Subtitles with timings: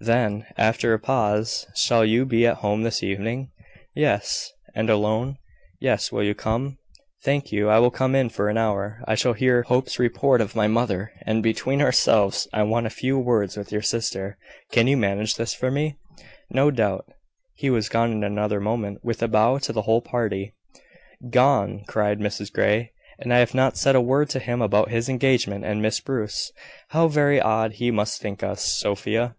[0.00, 3.50] Then, after a pause "Shall you be at home this evening?"
[3.96, 5.38] "Yes." "And alone?"
[5.80, 6.12] "Yes.
[6.12, 6.78] Will you come?"
[7.24, 9.02] "Thank you; I will come in for an hour.
[9.08, 12.90] I shall then hear Hope's report of my mother; and between ourselves I want a
[12.90, 14.38] few words with your sister.
[14.70, 15.96] Can you manage this for me?"
[16.48, 17.06] "No doubt."
[17.56, 20.54] He was gone in another moment, with a bow to the whole party.
[21.28, 25.08] "Gone!" cried Mrs Grey; "and I have not said a word to him about his
[25.08, 26.52] engagement and Miss Bruce!
[26.90, 29.34] How very odd he must think us, Sophia!"